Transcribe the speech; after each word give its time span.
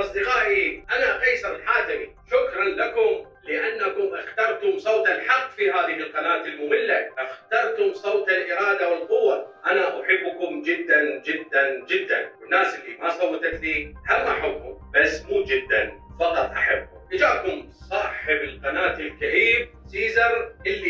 أصدقائي 0.00 0.84
أنا 0.96 1.18
قيصر 1.20 1.54
الحاتمي. 1.56 2.08
شكرا 2.30 2.64
لكم 2.64 3.26
لأنكم 3.44 4.14
اخترتم 4.14 4.78
صوت 4.78 5.08
الحق 5.08 5.50
في 5.50 5.70
هذه 5.70 5.96
القناة 5.96 6.44
المملة. 6.44 7.08
اخترتم 7.18 7.94
صوت 7.94 8.28
الإرادة 8.28 8.90
والقوة. 8.90 9.54
أنا 9.66 10.00
أحبكم 10.00 10.62
جدا 10.62 11.22
جدا 11.26 11.84
جدا. 11.88 12.30
والناس 12.40 12.78
اللي 12.78 12.96
ما 12.98 13.10
صوتت 13.10 13.60
لي 13.62 13.84
هم 14.10 14.26
أحبهم 14.26 14.78
بس 14.94 15.22
مو 15.22 15.42
جدا 15.42 15.92
فقط 16.20 16.50
أحبهم. 16.50 16.98
إجاكم 17.12 17.68
صاحب 17.90 18.36
القناة 18.36 18.98
الكئيب 18.98 19.68
سيزر 19.86 20.52
اللي 20.66 20.87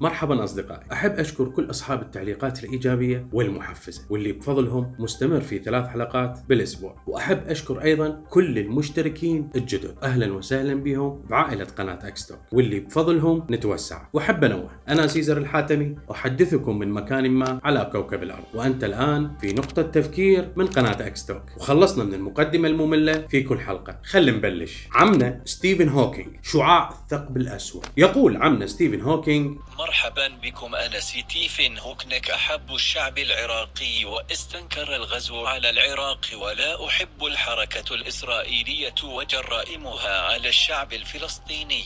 مرحبا 0.00 0.44
أصدقائي، 0.44 0.82
أحب 0.92 1.12
أشكر 1.12 1.48
كل 1.48 1.70
أصحاب 1.70 2.02
التعليقات 2.02 2.64
الإيجابية 2.64 3.26
والمحفزة 3.32 4.02
واللي 4.10 4.32
بفضلهم 4.32 4.92
مستمر 4.98 5.40
في 5.40 5.58
ثلاث 5.58 5.86
حلقات 5.86 6.38
بالأسبوع، 6.48 6.96
وأحب 7.06 7.38
أشكر 7.48 7.82
أيضا 7.82 8.22
كل 8.30 8.58
المشتركين 8.58 9.50
الجدد، 9.56 9.94
أهلا 10.02 10.32
وسهلا 10.32 10.74
بهم 10.74 11.22
بعائلة 11.30 11.64
قناة 11.64 11.98
أكستوك 12.08 12.38
واللي 12.52 12.80
بفضلهم 12.80 13.46
نتوسع، 13.50 14.02
وأحب 14.12 14.44
أنوه، 14.44 14.70
أنا 14.88 15.06
سيزر 15.06 15.38
الحاتمي 15.38 15.96
أحدثكم 16.10 16.78
من 16.78 16.88
مكان 16.88 17.30
ما 17.30 17.60
على 17.64 17.90
كوكب 17.92 18.22
الأرض، 18.22 18.44
وأنت 18.54 18.84
الآن 18.84 19.30
في 19.40 19.52
نقطة 19.52 19.82
تفكير 19.82 20.52
من 20.56 20.66
قناة 20.66 21.06
أكستوك، 21.06 21.42
وخلصنا 21.56 22.04
من 22.04 22.14
المقدمة 22.14 22.68
المملة 22.68 23.26
في 23.28 23.42
كل 23.42 23.58
حلقة، 23.58 23.98
خلينا 24.04 24.36
نبلش. 24.36 24.88
عمنا 24.92 25.40
ستيفن 25.44 25.88
هوكينج 25.88 26.28
شعاع 26.42 26.90
الثقب 26.90 27.36
الأسود، 27.36 27.86
يقول 27.96 28.36
عمنا 28.36 28.66
ستيفن 28.66 29.00
هوكينج 29.00 29.56
مرحبا 29.86 30.28
بكم 30.28 30.74
أنا 30.74 31.00
ستيفن 31.00 31.78
هوكنك؟ 31.78 32.30
أحب 32.30 32.74
الشعب 32.74 33.18
العراقي 33.18 34.04
واستنكر 34.04 34.96
الغزو 34.96 35.46
على 35.46 35.70
العراق 35.70 36.26
ولا 36.34 36.86
أحب 36.86 37.24
الحركة 37.24 37.94
الإسرائيلية 37.94 38.94
وجرائمها 39.04 40.20
على 40.20 40.48
الشعب 40.48 40.92
الفلسطيني. 40.92 41.84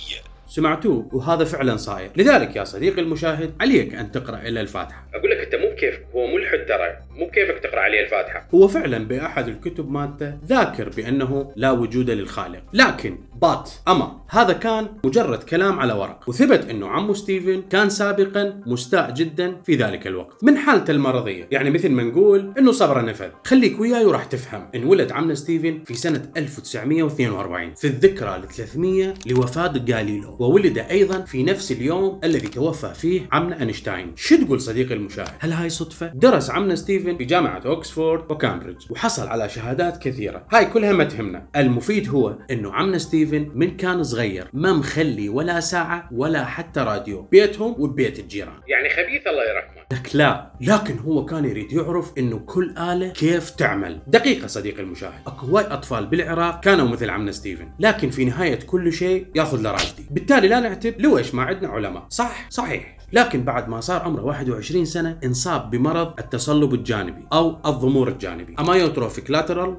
سمعتوه 0.51 1.09
وهذا 1.13 1.45
فعلا 1.45 1.77
صاير. 1.77 2.11
لذلك 2.17 2.57
يا 2.57 2.65
صديقي 2.65 3.01
المشاهد 3.01 3.53
عليك 3.61 3.95
أن 3.95 4.13
تقرأ 4.13 4.39
له 4.39 4.61
الفاتحة. 4.61 5.09
أقول 5.15 5.31
لك 5.31 5.39
أنت 5.39 5.55
مو 5.55 5.71
بكيفك 5.71 6.07
هو 6.15 6.27
ملحد 6.27 6.67
ترى. 6.69 6.97
مو 7.19 7.27
بكيفك 7.27 7.59
تقرأ 7.59 7.81
عليه 7.81 8.05
الفاتحة. 8.05 8.49
هو 8.55 8.69
فعلا 8.69 8.99
بأحد 8.99 9.49
الكتب 9.49 9.91
مالته 9.91 10.35
ذاكر 10.47 10.89
بأنه 10.89 11.53
لا 11.57 11.71
وجود 11.71 12.11
للخالق. 12.11 12.63
لكن 12.73 13.19
but 13.43 13.71
أما 13.89 14.21
هذا 14.29 14.53
كان 14.53 14.89
مجرد 15.05 15.43
كلام 15.43 15.79
على 15.79 15.93
ورق. 15.93 16.29
وثبت 16.29 16.71
أنه 16.71 16.89
عمو 16.89 17.15
ستيفن 17.15 17.63
كان 17.71 17.89
سابقا 17.89 18.61
مستاء 18.67 19.11
جدا 19.11 19.57
في 19.65 19.75
ذلك 19.75 20.07
الوقت. 20.07 20.45
من 20.45 20.57
حالته 20.57 20.91
المرضية. 20.91 21.49
يعني 21.51 21.71
مثل 21.71 21.91
ما 21.91 22.03
نقول 22.03 22.53
أنه 22.59 22.73
صبره 22.73 23.01
نفذ. 23.01 23.29
خليك 23.45 23.81
وياي 23.81 24.05
وراح 24.05 24.25
تفهم 24.25 24.69
أن 24.75 24.85
ولد 24.85 25.13
عمنا 25.13 25.35
ستيفن 25.35 25.85
في 25.85 25.95
سنة 25.95 26.23
1942 26.37 27.75
في 27.75 27.87
الذكرى 27.87 28.37
ال 28.37 28.49
300 28.49 29.15
لوفاة 29.27 29.73
جاليلو. 29.73 30.37
وولد 30.41 30.79
أيضا 30.79 31.21
في 31.21 31.43
نفس 31.43 31.73
اليوم 31.73 32.21
الذي 32.25 32.49
توفى 32.49 32.95
فيه 32.95 33.29
عمنا 33.33 33.61
أينشتاين. 33.61 34.13
شو 34.17 34.37
تقول 34.37 34.61
صديقي 34.61 34.95
المشاهد؟ 34.95 35.29
هل 35.39 35.53
هاي 35.53 35.69
صدفة؟ 35.69 36.07
درس 36.07 36.51
عمنا 36.51 36.75
ستيفن 36.75 37.17
في 37.17 37.25
جامعة 37.25 37.63
اوكسفورد 37.67 38.31
وكامبريدج 38.31 38.87
وحصل 38.91 39.29
على 39.29 39.49
شهادات 39.49 40.03
كثيرة. 40.03 40.47
هاي 40.53 40.67
كلها 40.67 40.93
ما 40.93 41.05
تهمنا. 41.05 41.47
المفيد 41.57 42.09
هو 42.09 42.39
إنه 42.51 42.73
عمنا 42.73 42.99
ستيفن 42.99 43.51
من 43.55 43.77
كان 43.77 44.03
صغير 44.03 44.49
ما 44.53 44.73
مخلي 44.73 45.29
ولا 45.29 45.61
ساعة 45.61 46.09
ولا 46.13 46.45
حتى 46.45 46.81
راديو 46.81 47.23
بيتهم 47.23 47.75
وبيت 47.79 48.19
الجيران. 48.19 48.61
يعني 48.69 48.89
خبيث 48.89 49.27
الله 49.27 49.43
يرحمه. 49.45 49.80
لك 49.93 50.17
لا. 50.17 50.53
لكن 50.61 50.99
هو 50.99 51.25
كان 51.25 51.45
يريد 51.45 51.73
يعرف 51.73 52.13
إنه 52.19 52.39
كل 52.39 52.79
آلة 52.79 53.09
كيف 53.09 53.51
تعمل. 53.51 54.01
دقيقة 54.07 54.47
صديقي 54.47 54.83
المشاهد. 54.83 55.21
أكو 55.27 55.59
أطفال 55.59 56.07
بالعراق 56.07 56.61
كانوا 56.61 56.89
مثل 56.89 57.11
عمنا 57.11 57.33
ستيفن. 57.33 57.69
لكن 57.79 58.11
في 58.11 58.25
نهاية 58.25 58.59
كل 58.59 58.93
شيء 58.93 59.27
ياخذ 59.35 59.61
له 59.61 59.71
راجدي 59.71 60.07
بالتالي 60.11 60.49
لا 60.49 60.61
نعتب 60.61 61.01
لويش 61.01 61.35
ما 61.35 61.43
عندنا 61.43 61.69
علماء. 61.69 62.07
صح؟ 62.11 62.47
صحيح. 62.51 63.00
لكن 63.13 63.45
بعد 63.45 63.69
ما 63.69 63.81
صار 63.81 64.03
عمره 64.03 64.23
21 64.23 64.85
سنة 64.85 65.19
انصاب 65.25 65.71
بمرض 65.71 66.15
التصلب 66.19 66.75
الجانبي 66.75 67.27
أو 67.33 67.57
الضمور 67.67 68.09
الجانبي 68.09 68.55
amyotrophic 68.59 69.31
lateral 69.31 69.77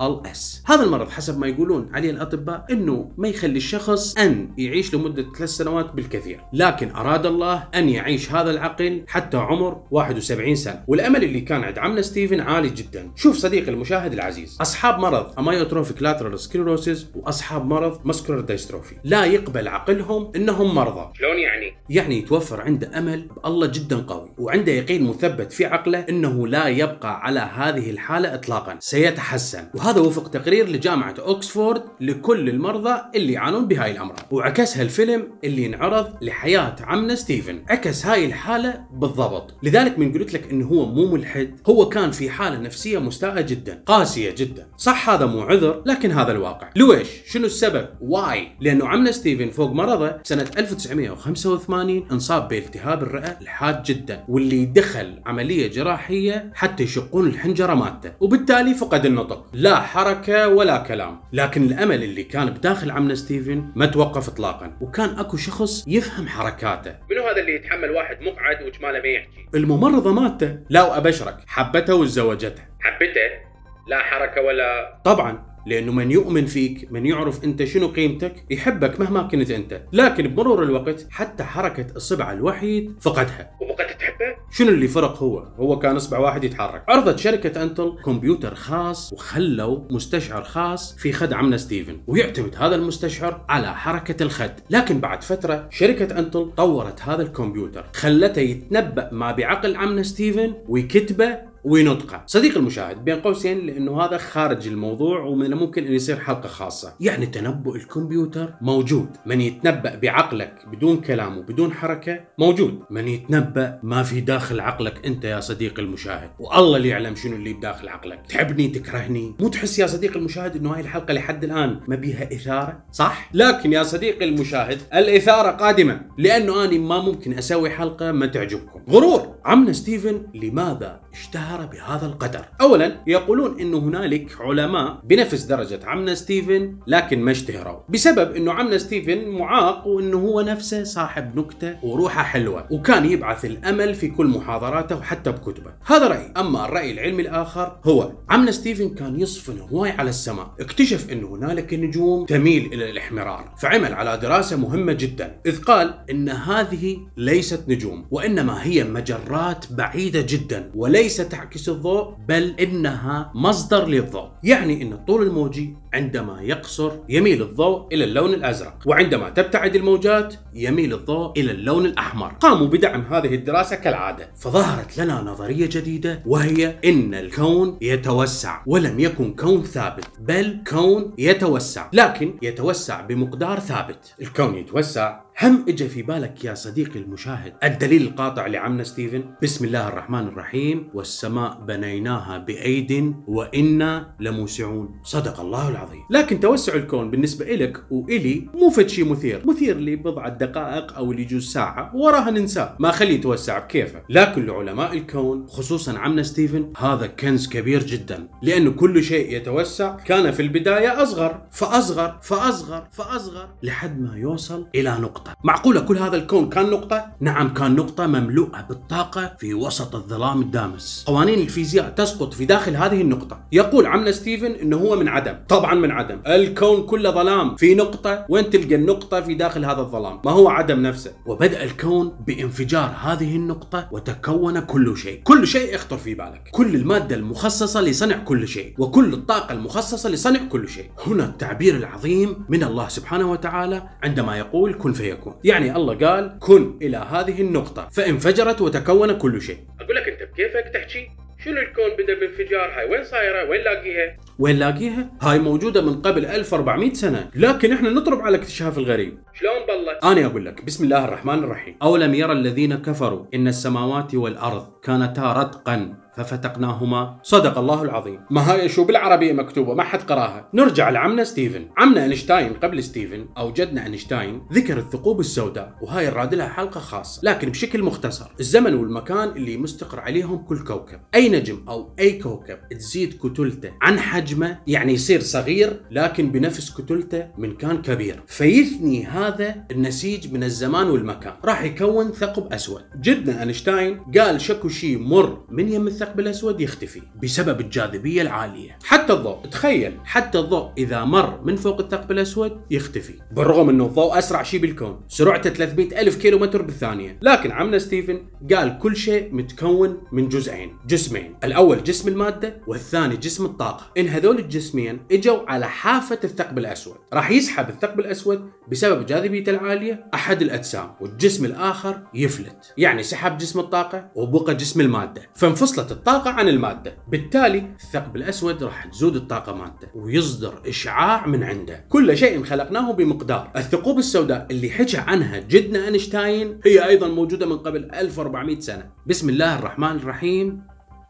ALS 0.00 0.62
هذا 0.66 0.84
المرض 0.84 1.08
حسب 1.10 1.38
ما 1.38 1.46
يقولون 1.46 1.90
عليه 1.94 2.10
الأطباء 2.10 2.66
أنه 2.70 3.10
ما 3.16 3.28
يخلي 3.28 3.56
الشخص 3.56 4.18
أن 4.18 4.48
يعيش 4.58 4.94
لمدة 4.94 5.26
ثلاث 5.38 5.50
سنوات 5.50 5.92
بالكثير. 5.92 6.40
لكن 6.52 6.90
أراد 6.90 7.26
الله 7.26 7.68
أن 7.74 7.88
يعيش 7.88 8.32
هذا 8.32 8.50
العقل 8.50 9.04
حتى 9.08 9.36
عمر 9.36 9.82
71 9.90 10.54
سنة. 10.54 10.84
والأمل 10.86 11.24
اللي 11.24 11.40
كان 11.40 11.64
عند 11.64 11.78
عمنا 11.78 12.02
ستيفن 12.02 12.40
عالي 12.40 12.68
جدا. 12.68 13.10
شوف 13.16 13.36
صديقي 13.36 13.70
المشاهد 13.70 14.12
العزيز 14.12 14.58
أصحاب 14.60 14.98
مرض 14.98 15.38
amyotrophic 15.38 16.02
lateral 16.02 16.40
sclerosis 16.40 17.06
وأصحاب 17.14 17.66
مرض 17.66 18.00
muscular 18.04 18.40
dystrophy 18.40 18.94
لا 19.04 19.24
يقبل 19.24 19.68
عقلهم 19.68 20.32
أنهم 20.36 20.74
مرضى. 20.74 21.12
شلون 21.14 21.38
يعني؟ 21.38 21.72
يعني 21.90 22.18
يتوفر 22.18 22.60
عنده 22.60 22.98
أمل 22.98 23.28
بالله 23.44 23.66
جدا 23.66 23.96
قوي 23.96 24.30
وعنده 24.38 24.72
يقين 24.72 25.04
مثبت 25.04 25.52
في 25.52 25.66
عقله 25.66 25.98
إنه 25.98 26.46
لا 26.46 26.68
يبقى 26.68 27.20
على 27.20 27.40
هذه 27.40 27.90
الحالة 27.90 28.34
اطلاقا. 28.34 28.76
سيتحسن. 28.80 29.68
وهذا 29.74 30.00
وفق 30.00 30.28
تقرير 30.28 30.68
لجامعة 30.68 31.14
اوكسفورد 31.18 31.82
لكل 32.00 32.48
المرضى 32.48 33.00
اللي 33.14 33.32
يعانون 33.32 33.68
بهاي 33.68 33.90
الأمراض. 33.90 34.18
وعكسها 34.30 34.82
الفيلم 34.82 35.28
اللي 35.44 35.66
انعرض 35.66 36.08
لحياة 36.22 36.76
عمنا 36.80 37.14
ستيفن. 37.14 37.62
عكس 37.68 38.06
هاي 38.06 38.26
الحالة 38.26 38.84
بالضبط. 38.92 39.54
لذلك 39.62 39.98
من 39.98 40.12
قلت 40.12 40.34
لك 40.34 40.50
إنه 40.50 40.66
هو 40.66 40.86
مو 40.86 41.06
ملحد 41.06 41.60
هو 41.68 41.88
كان 41.88 42.10
في 42.10 42.30
حالة 42.30 42.58
نفسية 42.58 42.98
مستاءة 42.98 43.40
جدا 43.40 43.82
قاسية 43.86 44.34
جدا. 44.38 44.68
صح 44.76 45.10
هذا 45.10 45.26
مو 45.26 45.40
عذر 45.42 45.82
لكن 45.86 46.10
هذا 46.10 46.32
الواقع. 46.32 46.70
لويش 46.76 47.08
شنو 47.26 47.46
السبب؟ 47.46 47.88
why? 48.00 48.48
لأنه 48.60 48.88
عمنا 48.88 49.12
ستيفن 49.12 49.50
فوق 49.50 49.72
مرضه 49.72 50.18
سنة 50.22 50.46
1985 50.58 51.77
انصاب 51.82 52.48
بالتهاب 52.48 53.02
الرئة 53.02 53.36
الحاد 53.40 53.82
جدا 53.82 54.24
واللي 54.28 54.64
دخل 54.64 55.20
عملية 55.26 55.70
جراحية 55.70 56.52
حتى 56.54 56.82
يشقون 56.82 57.26
الحنجرة 57.26 57.74
مالته. 57.74 58.12
وبالتالي 58.20 58.74
فقد 58.74 59.06
النطق. 59.06 59.46
لا 59.52 59.80
حركة 59.80 60.48
ولا 60.48 60.78
كلام. 60.78 61.20
لكن 61.32 61.62
الأمل 61.62 62.02
اللي 62.02 62.22
كان 62.22 62.50
بداخل 62.50 62.90
عمنا 62.90 63.14
ستيفن 63.14 63.72
ما 63.76 63.86
توقف 63.86 64.28
اطلاقا. 64.28 64.76
وكان 64.80 65.08
أكو 65.18 65.36
شخص 65.36 65.84
يفهم 65.88 66.28
حركاته. 66.28 66.94
منو 67.10 67.26
هذا 67.26 67.40
اللي 67.40 67.54
يتحمل 67.54 67.90
واحد 67.90 68.22
مقعد 68.22 68.62
وجماله 68.62 69.00
ما 69.00 69.08
يحكي؟ 69.08 69.48
الممرضة 69.54 70.12
مالته. 70.12 70.58
لا 70.70 70.82
وأبشرك. 70.82 71.36
حبته 71.46 71.94
وتزوجته. 71.94 72.62
حبته؟ 72.80 73.48
لا 73.88 73.98
حركة 73.98 74.42
ولا 74.42 75.00
طبعا. 75.04 75.47
لأنه 75.66 75.92
من 75.92 76.10
يؤمن 76.10 76.46
فيك 76.46 76.92
من 76.92 77.06
يعرف 77.06 77.44
أنت 77.44 77.64
شنو 77.64 77.88
قيمتك 77.88 78.44
يحبك 78.50 79.00
مهما 79.00 79.22
كنت 79.22 79.50
أنت 79.50 79.82
لكن 79.92 80.28
بمرور 80.28 80.62
الوقت 80.62 81.06
حتى 81.10 81.44
حركة 81.44 81.96
اصبعه 81.96 82.32
الوحيد 82.32 82.92
فقدها 83.00 83.50
وبقت 83.60 84.00
تحبه؟ 84.00 84.38
شنو 84.50 84.68
اللي 84.68 84.88
فرق 84.88 85.16
هو؟ 85.16 85.38
هو 85.38 85.78
كان 85.78 85.96
أصبع 85.96 86.18
واحد 86.18 86.44
يتحرك. 86.44 86.84
عرضت 86.88 87.18
شركة 87.18 87.62
أنتل 87.62 87.92
كمبيوتر 88.04 88.54
خاص 88.54 89.12
وخلوا 89.12 89.78
مستشعر 89.90 90.42
خاص 90.42 90.96
في 90.96 91.12
خد 91.12 91.32
عمنا 91.32 91.56
ستيفن، 91.56 92.00
ويعتمد 92.06 92.56
هذا 92.56 92.74
المستشعر 92.74 93.44
على 93.48 93.74
حركة 93.74 94.22
الخد، 94.22 94.52
لكن 94.70 95.00
بعد 95.00 95.22
فترة 95.22 95.68
شركة 95.70 96.18
أنتل 96.18 96.50
طورت 96.56 97.02
هذا 97.02 97.22
الكمبيوتر، 97.22 97.84
خلته 97.94 98.40
يتنبأ 98.40 99.08
ما 99.12 99.32
بعقل 99.32 99.76
عمنا 99.76 100.02
ستيفن 100.02 100.54
ويكتبه 100.68 101.47
وينطقه. 101.68 102.22
صديقي 102.26 102.56
المشاهد 102.56 103.04
بين 103.04 103.20
قوسين 103.20 103.66
لأنه 103.66 104.02
هذا 104.02 104.18
خارج 104.18 104.68
الموضوع 104.68 105.20
ومن 105.20 105.46
الممكن 105.46 105.84
ان 105.86 105.92
يصير 105.92 106.16
حلقة 106.16 106.48
خاصة. 106.48 106.94
يعني 107.00 107.26
تنبؤ 107.26 107.76
الكمبيوتر 107.76 108.54
موجود. 108.60 109.08
من 109.26 109.40
يتنبأ 109.40 109.94
بعقلك 109.94 110.54
بدون 110.72 110.96
كلام 110.96 111.38
وبدون 111.38 111.72
حركة 111.72 112.20
موجود. 112.38 112.80
من 112.90 113.08
يتنبأ 113.08 113.78
ما 113.82 114.02
في 114.02 114.20
داخل 114.20 114.60
عقلك 114.60 115.06
أنت 115.06 115.24
يا 115.24 115.40
صديقي 115.40 115.82
المشاهد. 115.82 116.30
والله 116.38 116.76
اللي 116.76 116.88
يعلم 116.88 117.14
شنو 117.14 117.36
اللي 117.36 117.52
بداخل 117.52 117.88
عقلك. 117.88 118.22
تحبني 118.28 118.68
تكرهني. 118.68 119.34
مو 119.40 119.48
تحس 119.48 119.78
يا 119.78 119.86
صديقي 119.86 120.18
المشاهد 120.18 120.56
إنه 120.56 120.74
هاي 120.74 120.80
الحلقة 120.80 121.14
لحد 121.14 121.44
الآن 121.44 121.80
ما 121.88 121.96
بيها 121.96 122.32
إثارة؟ 122.32 122.84
صح؟ 122.92 123.30
لكن 123.34 123.72
يا 123.72 123.82
صديقي 123.82 124.24
المشاهد 124.24 124.78
الإثارة 124.94 125.50
قادمة. 125.50 126.00
لأنه 126.18 126.64
اني 126.64 126.78
ما 126.78 127.02
ممكن 127.02 127.38
أسوي 127.38 127.70
حلقة 127.70 128.12
ما 128.12 128.26
تعجبكم. 128.26 128.80
غرور! 128.90 129.34
عمنا 129.44 129.72
ستيفن 129.72 130.22
لماذا 130.34 131.00
اشتهر 131.20 131.66
بهذا 131.66 132.06
القدر. 132.06 132.44
اولا 132.60 132.96
يقولون 133.06 133.60
انه 133.60 133.78
هنالك 133.78 134.36
علماء 134.40 135.00
بنفس 135.04 135.42
درجة 135.42 135.80
عمنا 135.84 136.14
ستيفن 136.14 136.76
لكن 136.86 137.20
ما 137.20 137.30
اشتهروا. 137.30 137.80
بسبب 137.88 138.36
إنه 138.36 138.52
عمنا 138.52 138.78
ستيفن 138.78 139.28
معاق 139.28 139.86
وإنه 139.86 140.18
هو 140.18 140.40
نفسه 140.40 140.84
صاحب 140.84 141.38
نكتة 141.38 141.76
وروحه 141.82 142.22
حلوة 142.22 142.66
وكان 142.70 143.04
يبعث 143.04 143.44
الأمل 143.44 143.94
في 143.94 144.08
كل 144.08 144.26
محاضراته 144.26 144.96
وحتى 144.96 145.32
بكتبه. 145.32 145.70
هذا 145.86 146.08
راي 146.08 146.32
أما 146.36 146.64
الرأي 146.64 146.92
العلمي 146.92 147.22
الآخر 147.22 147.78
هو 147.84 148.12
عمنا 148.28 148.50
ستيفن 148.50 148.88
كان 148.88 149.20
يصفن 149.20 149.60
هواي 149.60 149.90
على 149.90 150.10
السماء. 150.10 150.54
اكتشف 150.60 151.12
انه 151.12 151.34
هنالك 151.34 151.74
نجوم 151.74 152.26
تميل 152.26 152.72
إلى 152.72 152.90
الاحمرار 152.90 153.54
فعمل 153.58 153.94
على 153.94 154.16
دراسة 154.16 154.56
مهمة 154.56 154.92
جدا. 154.92 155.40
إذ 155.46 155.62
قال 155.62 155.94
إن 156.10 156.28
هذه 156.28 156.98
ليست 157.16 157.64
نجوم 157.68 158.06
وإنما 158.10 158.64
هي 158.64 158.84
مجرات 158.84 159.72
بعيدة 159.72 160.20
جدا 160.28 160.70
وليس 160.74 161.07
ليس 161.08 161.16
تعكس 161.16 161.68
الضوء 161.68 162.14
بل 162.28 162.54
إنها 162.60 163.32
مصدر 163.34 163.86
للضوء. 163.86 164.28
يعني 164.44 164.82
إن 164.82 164.92
الطول 164.92 165.22
الموجي 165.22 165.74
عندما 165.98 166.42
يقصر 166.42 166.92
يميل 167.08 167.42
الضوء 167.42 167.94
إلى 167.94 168.04
اللون 168.04 168.34
الأزرق 168.34 168.78
وعندما 168.86 169.28
تبتعد 169.30 169.76
الموجات 169.76 170.34
يميل 170.54 170.94
الضوء 170.94 171.40
إلى 171.40 171.52
اللون 171.52 171.86
الأحمر. 171.86 172.28
قاموا 172.28 172.66
بدعم 172.66 173.00
هذه 173.00 173.34
الدراسة 173.34 173.76
كالعادة. 173.76 174.30
فظهرت 174.36 174.98
لنا 174.98 175.22
نظرية 175.22 175.68
جديدة 175.72 176.22
وهي 176.26 176.78
إن 176.84 177.14
الكون 177.14 177.78
يتوسع 177.82 178.62
ولم 178.66 179.00
يكن 179.00 179.34
كون 179.34 179.62
ثابت 179.62 180.08
بل 180.20 180.62
كون 180.70 181.14
يتوسع 181.18 181.90
لكن 181.92 182.34
يتوسع 182.42 183.00
بمقدار 183.00 183.58
ثابت. 183.58 184.14
الكون 184.22 184.54
يتوسع. 184.54 185.20
هم 185.42 185.64
اجى 185.68 185.88
في 185.88 186.02
بالك 186.02 186.44
يا 186.44 186.54
صديقي 186.54 186.98
المشاهد 186.98 187.52
الدليل 187.64 188.02
القاطع 188.02 188.46
لعمنا 188.46 188.84
ستيفن؟ 188.84 189.24
بسم 189.42 189.64
الله 189.64 189.88
الرحمن 189.88 190.28
الرحيم 190.28 190.88
والسماء 190.94 191.60
بنيناها 191.68 192.38
بأيد 192.38 193.14
وإنا 193.26 194.14
لموسعون. 194.20 195.00
صدق 195.04 195.40
الله 195.40 195.68
العظيم. 195.68 195.87
لكن 196.10 196.40
توسع 196.40 196.74
الكون 196.74 197.10
بالنسبة 197.10 197.54
إلك 197.54 197.84
وإلي 197.90 198.48
مو 198.54 198.70
فد 198.70 198.86
شيء 198.86 199.04
مثير. 199.04 199.42
مثير 199.46 199.78
لبضعة 199.78 200.28
دقائق 200.28 200.96
أو 200.96 201.12
لجوز 201.12 201.52
ساعة 201.52 201.96
وراها 201.96 202.30
ننساه 202.30 202.76
ما 202.78 202.90
خليه 202.90 203.14
يتوسع 203.14 203.58
بكيفه. 203.58 204.02
لكن 204.10 204.46
لعلماء 204.46 204.92
الكون 204.92 205.46
خصوصا 205.46 205.98
عمنا 205.98 206.22
ستيفن 206.22 206.72
هذا 206.76 207.06
كنز 207.06 207.48
كبير 207.48 207.82
جدا. 207.82 208.28
لأنه 208.42 208.70
كل 208.70 209.02
شيء 209.02 209.36
يتوسع 209.36 209.96
كان 209.96 210.30
في 210.30 210.42
البداية 210.42 211.02
أصغر 211.02 211.42
فأصغر 211.50 212.18
فأصغر 212.22 212.88
فأصغر 212.92 213.48
لحد 213.62 214.00
ما 214.00 214.16
يوصل 214.16 214.66
إلى 214.74 214.98
نقطة. 215.00 215.34
معقولة 215.44 215.80
كل 215.80 215.98
هذا 215.98 216.16
الكون 216.16 216.48
كان 216.48 216.70
نقطة؟ 216.70 217.06
نعم 217.20 217.54
كان 217.54 217.76
نقطة 217.76 218.06
مملوءة 218.06 218.66
بالطاقة 218.68 219.36
في 219.38 219.54
وسط 219.54 219.94
الظلام 219.94 220.40
الدامس. 220.40 221.04
قوانين 221.06 221.38
الفيزياء 221.38 221.90
تسقط 221.90 222.34
في 222.34 222.44
داخل 222.44 222.76
هذه 222.76 223.00
النقطة. 223.00 223.40
يقول 223.52 223.86
عمنا 223.86 224.12
ستيفن 224.12 224.52
إنه 224.52 224.76
هو 224.76 224.96
من 224.96 225.08
عدم. 225.08 225.34
طبعا 225.48 225.67
من 225.76 225.90
عدم. 225.90 226.20
الكون 226.26 226.82
كله 226.82 227.10
ظلام. 227.10 227.56
في 227.56 227.74
نقطة 227.74 228.26
وين 228.28 228.50
تلقى 228.50 228.74
النقطة 228.74 229.20
في 229.20 229.34
داخل 229.34 229.64
هذا 229.64 229.80
الظلام؟ 229.80 230.20
ما 230.24 230.30
هو 230.30 230.48
عدم 230.48 230.82
نفسه. 230.82 231.12
وبدأ 231.26 231.64
الكون 231.64 232.16
بانفجار 232.26 232.94
هذه 233.02 233.36
النقطة 233.36 233.88
وتكون 233.92 234.60
كل 234.60 234.96
شيء. 234.96 235.22
كل 235.24 235.46
شيء 235.46 235.74
يخطر 235.74 235.96
في 235.96 236.14
بالك. 236.14 236.48
كل 236.52 236.74
المادة 236.74 237.16
المخصصة 237.16 237.80
لصنع 237.80 238.16
كل 238.16 238.48
شيء 238.48 238.74
وكل 238.78 239.12
الطاقة 239.12 239.52
المخصصة 239.52 240.10
لصنع 240.10 240.40
كل 240.48 240.68
شيء. 240.68 240.90
هنا 241.06 241.24
التعبير 241.24 241.76
العظيم 241.76 242.44
من 242.48 242.64
الله 242.64 242.88
سبحانه 242.88 243.32
وتعالى 243.32 243.82
عندما 244.02 244.38
يقول 244.38 244.74
كن 244.74 244.92
فيكون. 244.92 245.34
يعني 245.44 245.76
الله 245.76 245.94
قال 245.94 246.38
كن 246.40 246.78
إلى 246.82 246.96
هذه 246.96 247.40
النقطة 247.40 247.88
فانفجرت 247.92 248.60
وتكون 248.60 249.12
كل 249.12 249.42
شيء. 249.42 249.58
أقول 249.80 249.96
لك 249.96 250.08
أنت 250.08 250.30
بكيفك 250.32 250.70
تحكي؟ 250.74 251.27
شنو 251.48 251.60
الكون 251.60 251.90
بدأ 251.98 252.14
بانفجار؟ 252.20 252.70
هاي 252.76 252.90
وين 252.90 253.04
صايرة؟ 253.04 253.48
وين 253.50 253.60
لاقيها؟ 253.64 254.16
وين 254.38 254.56
لاقيها؟ 254.56 255.10
هاي 255.22 255.38
موجودة 255.38 255.80
من 255.82 256.02
قبل 256.02 256.26
1400 256.26 256.92
سنة 256.92 257.30
لكن 257.34 257.72
إحنا 257.72 257.90
نطرب 257.90 258.20
على 258.20 258.36
اكتشاف 258.36 258.78
الغريب. 258.78 259.18
شلون 259.34 259.52
بلت؟ 259.68 260.04
أنا 260.04 260.26
أقول 260.26 260.46
لك 260.46 260.64
بسم 260.64 260.84
الله 260.84 261.04
الرحمن 261.04 261.38
الرحيم. 261.44 261.76
أولم 261.82 262.14
يرى 262.14 262.32
الذين 262.32 262.74
كفروا 262.74 263.26
إن 263.34 263.48
السماوات 263.48 264.14
والأرض 264.14 264.66
كانتا 264.82 265.32
رتقا. 265.32 265.94
ففتقناهما. 266.22 267.18
صدق 267.22 267.58
الله 267.58 267.82
العظيم. 267.82 268.20
ما 268.30 268.52
هاي 268.52 268.68
شو 268.68 268.84
بالعربية 268.84 269.32
مكتوبة؟ 269.32 269.74
ما 269.74 269.82
حد 269.82 270.02
قراها. 270.02 270.48
نرجع 270.54 270.90
لعمنا 270.90 271.24
ستيفن. 271.24 271.68
عمنا 271.78 272.04
أينشتاين 272.04 272.52
قبل 272.52 272.82
ستيفن. 272.82 273.26
أو 273.38 273.52
جدنا 273.52 273.84
أينشتاين 273.84 274.42
ذكر 274.52 274.78
الثقوب 274.78 275.20
السوداء 275.20 275.78
وهاي 275.82 276.08
الراد 276.08 276.34
لها 276.34 276.48
حلقة 276.48 276.80
خاصة 276.80 277.20
لكن 277.24 277.50
بشكل 277.50 277.82
مختصر. 277.82 278.26
الزمن 278.40 278.74
والمكان 278.74 279.28
اللي 279.28 279.56
مستقر 279.56 280.00
عليهم 280.00 280.38
كل 280.38 280.64
كوكب. 280.64 281.00
أي 281.14 281.28
نجم 281.28 281.64
أو 281.68 281.94
أي 281.98 282.12
كوكب 282.12 282.58
تزيد 282.70 283.18
كتلته 283.22 283.70
عن 283.82 283.98
حجمه 283.98 284.58
يعني 284.66 284.92
يصير 284.92 285.20
صغير 285.20 285.80
لكن 285.90 286.32
بنفس 286.32 286.80
كتلته 286.80 287.26
من 287.38 287.56
كان 287.56 287.82
كبير. 287.82 288.22
فيثني 288.26 289.06
هذا 289.06 289.64
النسيج 289.70 290.32
من 290.32 290.44
الزمان 290.44 290.90
والمكان. 290.90 291.34
راح 291.44 291.62
يكون 291.62 292.12
ثقب 292.12 292.52
أسود. 292.52 292.82
جدنا 293.00 293.42
أينشتاين 293.42 294.00
قال 294.18 294.40
شكو 294.40 294.68
شيء 294.68 294.98
مر 294.98 295.44
من 295.48 295.72
يم 295.72 295.86
الثقب. 295.86 296.07
الأسود 296.20 296.60
يختفي 296.60 297.02
بسبب 297.22 297.60
الجاذبية 297.60 298.22
العالية. 298.22 298.78
حتى 298.84 299.12
الضوء 299.12 299.46
تخيل 299.46 299.96
حتى 300.04 300.38
الضوء 300.38 300.70
إذا 300.78 301.04
مر 301.04 301.40
من 301.44 301.56
فوق 301.56 301.80
الثقب 301.80 302.12
الأسود 302.12 302.60
يختفي. 302.70 303.14
بالرغم 303.32 303.68
أنه 303.68 303.86
الضوء 303.86 304.18
أسرع 304.18 304.42
شيء 304.42 304.60
بالكون 304.60 305.00
سرعته 305.08 305.50
300 305.50 306.00
ألف 306.00 306.16
كيلو 306.16 306.38
متر 306.38 306.62
بالثانية. 306.62 307.18
لكن 307.22 307.52
عمنا 307.52 307.78
ستيفن 307.78 308.28
قال 308.54 308.78
كل 308.78 308.96
شيء 308.96 309.34
متكون 309.34 310.02
من 310.12 310.28
جزئين. 310.28 310.76
جسمين 310.86 311.34
الأول 311.44 311.84
جسم 311.84 312.08
المادة 312.08 312.60
والثاني 312.66 313.16
جسم 313.16 313.44
الطاقة. 313.44 313.92
إن 313.98 314.08
هذول 314.08 314.38
الجسمين 314.38 315.00
إجوا 315.12 315.50
على 315.50 315.66
حافة 315.68 316.18
الثقب 316.24 316.58
الأسود. 316.58 316.96
راح 317.12 317.30
يسحب 317.30 317.68
الثقب 317.68 318.00
الأسود 318.00 318.50
بسبب 318.70 319.06
جاذبيته 319.06 319.50
العالية 319.50 320.06
أحد 320.14 320.42
الأجسام 320.42 320.94
والجسم 321.00 321.44
الآخر 321.44 322.02
يفلت. 322.14 322.74
يعني 322.78 323.02
سحب 323.02 323.38
جسم 323.38 323.60
الطاقة 323.60 324.10
وبقى 324.14 324.54
جسم 324.54 324.80
المادة. 324.80 325.22
فانفصلت 325.34 325.92
الطاقة 325.98 326.30
عن 326.30 326.48
المادة. 326.48 326.96
بالتالي 327.08 327.58
الثقب 327.58 328.16
الأسود 328.16 328.62
راح 328.62 328.84
تزود 328.84 329.16
الطاقة 329.16 329.54
مادة 329.54 329.90
ويصدر 329.94 330.62
إشعاع 330.66 331.26
من 331.26 331.42
عنده. 331.42 331.84
كل 331.88 332.16
شيء 332.16 332.44
خلقناه 332.44 332.92
بمقدار. 332.92 333.50
الثقوب 333.56 333.98
السوداء 333.98 334.46
اللي 334.50 334.70
حكى 334.70 334.96
عنها 334.98 335.38
جدنا 335.38 335.84
أينشتاين 335.84 336.60
هي 336.64 336.88
أيضا 336.88 337.08
موجودة 337.08 337.46
من 337.46 337.58
قبل 337.58 337.90
1400 337.94 338.60
سنة. 338.60 338.90
بسم 339.06 339.28
الله 339.28 339.58
الرحمن 339.58 339.96
الرحيم. 339.96 340.62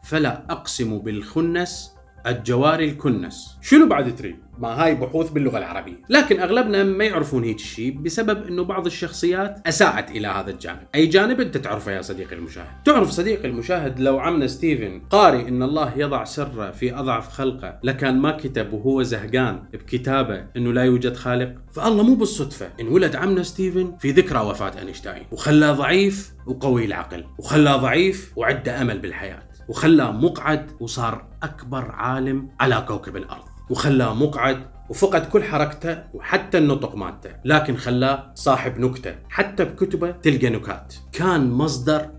فلا 0.03 0.45
أقسم 0.49 0.97
بالخنس 0.99 1.95
الجوار 2.27 2.79
الكنس. 2.79 3.57
شنو 3.61 3.87
بعد 3.87 4.15
تريد 4.15 4.35
ما 4.59 4.67
هاي 4.67 4.95
بحوث 4.95 5.29
باللغة 5.29 5.57
العربية. 5.57 6.01
لكن 6.09 6.39
أغلبنا 6.39 6.83
ما 6.83 7.03
يعرفون 7.05 7.43
هيك 7.43 7.59
شيء 7.59 7.97
بسبب 7.97 8.47
أنه 8.47 8.63
بعض 8.63 8.85
الشخصيات 8.85 9.67
أساءت 9.67 10.11
إلى 10.11 10.27
هذا 10.27 10.51
الجانب. 10.51 10.79
أي 10.95 11.05
جانب 11.05 11.41
أنت 11.41 11.57
تعرفه 11.57 11.91
يا 11.91 12.01
صديقي 12.01 12.35
المشاهد؟ 12.35 12.83
تعرف 12.85 13.09
صديقي 13.09 13.47
المشاهد 13.47 13.99
لو 13.99 14.19
عمنا 14.19 14.47
ستيفن 14.47 15.01
قاري 15.09 15.47
أن 15.47 15.63
الله 15.63 15.93
يضع 15.97 16.23
سره 16.23 16.71
في 16.71 16.95
أضعف 16.95 17.29
خلقه 17.29 17.79
لكان 17.83 18.19
ما 18.19 18.31
كتب 18.31 18.73
وهو 18.73 19.03
زهقان 19.03 19.63
بكتابه 19.73 20.45
أنه 20.57 20.73
لا 20.73 20.83
يوجد 20.83 21.15
خالق؟ 21.15 21.55
فالله 21.71 22.03
مو 22.03 22.15
بالصدفة 22.15 22.69
انولد 22.79 23.15
عمنا 23.15 23.43
ستيفن 23.43 23.97
في 23.99 24.11
ذكرى 24.11 24.39
وفاة 24.39 24.79
أينشتاين 24.79 25.23
وخلاه 25.31 25.71
ضعيف 25.71 26.31
وقوي 26.45 26.85
العقل 26.85 27.25
وخلاه 27.37 27.77
ضعيف 27.77 28.33
وعنده 28.35 28.81
أمل 28.81 28.99
بالحياة. 28.99 29.48
وخلاه 29.69 30.11
مقعد 30.11 30.71
وصار 30.79 31.25
أكبر 31.43 31.91
عالم 31.91 32.49
على 32.59 32.85
كوكب 32.87 33.17
الأرض. 33.17 33.43
وخلاه 33.69 34.13
مقعد 34.13 34.65
وفقد 34.89 35.25
كل 35.25 35.43
حركته 35.43 36.03
وحتى 36.13 36.57
النطق 36.57 36.95
مالته 36.95 37.29
لكن 37.45 37.75
خلاه 37.77 38.31
صاحب 38.35 38.79
نكتة 38.79 39.15
حتى 39.29 39.65
بكتبه 39.65 40.11
تلقى 40.11 40.49
نكات. 40.49 40.93
كان 41.11 41.51
مصدر 41.51 42.09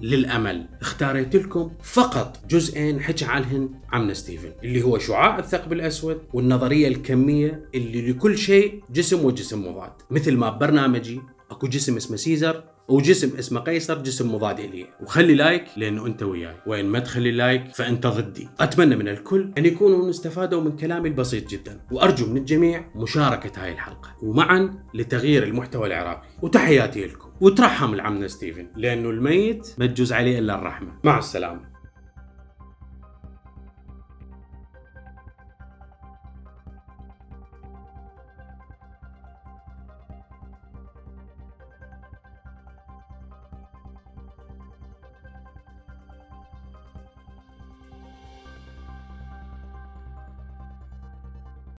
للأمل. 0.00 0.68
اختاريت 0.80 1.36
لكم 1.36 1.70
فقط 1.82 2.38
جزئين 2.50 3.00
حكى 3.00 3.24
عنهن 3.24 3.68
عمنا 3.92 4.14
ستيفن 4.14 4.52
اللي 4.64 4.82
هو 4.82 4.98
شعاع 4.98 5.38
الثقب 5.38 5.72
الأسود 5.72 6.20
والنظرية 6.32 6.88
الكمية 6.88 7.68
اللي 7.74 8.10
لكل 8.10 8.38
شيء 8.38 8.82
جسم 8.90 9.24
وجسم 9.24 9.66
مضاد. 9.68 9.92
مثل 10.10 10.36
ما 10.36 10.50
ببرنامجي 10.50 11.20
أكو 11.50 11.66
جسم 11.66 11.96
اسمه 11.96 12.16
سيزر 12.16 12.64
وجسم 12.90 13.38
اسمه 13.38 13.60
قيصر 13.60 13.98
جسم 13.98 14.34
مضاد 14.34 14.60
الي 14.60 14.86
وخلي 15.00 15.34
like 15.34 15.64
لأنه 15.76 16.06
أنت 16.06 16.22
وياي. 16.22 16.56
وين 16.66 16.86
ما 16.86 16.98
تخلي 16.98 17.30
like 17.30 17.74
فأنت 17.74 18.06
ضدي. 18.06 18.48
أتمنى 18.60 18.96
من 18.96 19.08
الكل 19.08 19.52
أن 19.58 19.66
يكونوا 19.66 20.10
استفادوا 20.10 20.60
من 20.60 20.76
كلامي 20.76 21.08
البسيط 21.08 21.50
جدا. 21.50 21.80
وأرجو 21.92 22.26
من 22.26 22.36
الجميع 22.36 22.84
مشاركة 22.94 23.64
هاي 23.64 23.72
الحلقة. 23.72 24.16
ومعا 24.22 24.84
لتغيير 24.94 25.44
المحتوى 25.44 25.86
العراقي. 25.86 26.28
وتحياتي 26.42 27.04
لكم. 27.04 27.30
وترحم 27.40 27.94
لعمنا 27.94 28.28
ستيفن 28.28 28.66
لأنه 28.76 29.10
الميت 29.10 29.74
ما 29.78 29.86
تجوز 29.86 30.12
عليه 30.12 30.38
إلا 30.38 30.54
الرحمة. 30.54 30.92
مع 31.04 31.18
السلامة. 31.18 31.69